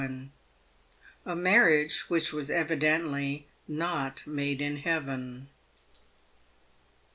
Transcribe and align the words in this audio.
A 1.27 1.35
MARRIAGE 1.35 2.09
WHICH 2.09 2.33
WAS 2.33 2.49
NOT 2.49 2.57
EVIDENTLY 2.57 3.47
MADE 3.67 4.59
IN 4.59 4.77
HEAVEN. 4.77 5.47